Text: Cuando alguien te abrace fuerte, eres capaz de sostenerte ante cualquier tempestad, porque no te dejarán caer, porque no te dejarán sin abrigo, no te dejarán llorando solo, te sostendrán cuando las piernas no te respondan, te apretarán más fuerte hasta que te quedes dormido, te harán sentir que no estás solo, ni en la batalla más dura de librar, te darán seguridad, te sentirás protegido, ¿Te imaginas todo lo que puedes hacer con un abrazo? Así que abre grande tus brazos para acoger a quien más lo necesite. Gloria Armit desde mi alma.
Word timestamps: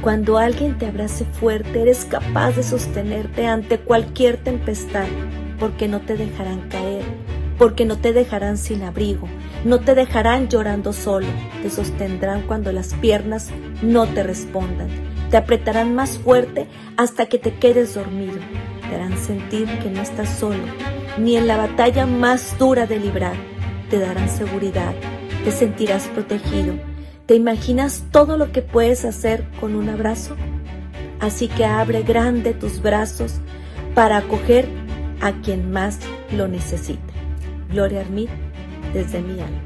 Cuando 0.00 0.38
alguien 0.38 0.78
te 0.78 0.86
abrace 0.86 1.24
fuerte, 1.24 1.82
eres 1.82 2.04
capaz 2.04 2.52
de 2.52 2.62
sostenerte 2.62 3.46
ante 3.46 3.78
cualquier 3.78 4.36
tempestad, 4.36 5.06
porque 5.58 5.88
no 5.88 6.00
te 6.00 6.16
dejarán 6.16 6.68
caer, 6.68 7.02
porque 7.58 7.86
no 7.86 7.98
te 7.98 8.12
dejarán 8.12 8.58
sin 8.58 8.82
abrigo, 8.82 9.26
no 9.64 9.80
te 9.80 9.94
dejarán 9.94 10.48
llorando 10.48 10.92
solo, 10.92 11.26
te 11.62 11.70
sostendrán 11.70 12.42
cuando 12.42 12.72
las 12.72 12.94
piernas 12.94 13.50
no 13.82 14.06
te 14.06 14.22
respondan, 14.22 14.88
te 15.30 15.38
apretarán 15.38 15.94
más 15.94 16.18
fuerte 16.18 16.66
hasta 16.96 17.26
que 17.26 17.38
te 17.38 17.54
quedes 17.54 17.94
dormido, 17.94 18.38
te 18.88 18.94
harán 18.94 19.18
sentir 19.18 19.66
que 19.78 19.90
no 19.90 20.02
estás 20.02 20.28
solo, 20.28 20.62
ni 21.18 21.36
en 21.36 21.46
la 21.46 21.56
batalla 21.56 22.06
más 22.06 22.58
dura 22.58 22.86
de 22.86 23.00
librar, 23.00 23.34
te 23.90 23.98
darán 23.98 24.28
seguridad, 24.28 24.94
te 25.44 25.50
sentirás 25.50 26.06
protegido, 26.08 26.74
¿Te 27.26 27.34
imaginas 27.34 28.04
todo 28.12 28.36
lo 28.36 28.52
que 28.52 28.62
puedes 28.62 29.04
hacer 29.04 29.44
con 29.60 29.74
un 29.74 29.88
abrazo? 29.88 30.36
Así 31.18 31.48
que 31.48 31.64
abre 31.64 32.02
grande 32.04 32.54
tus 32.54 32.80
brazos 32.80 33.40
para 33.96 34.18
acoger 34.18 34.68
a 35.20 35.32
quien 35.40 35.72
más 35.72 35.98
lo 36.30 36.46
necesite. 36.46 37.00
Gloria 37.68 38.02
Armit 38.02 38.30
desde 38.94 39.20
mi 39.22 39.40
alma. 39.40 39.60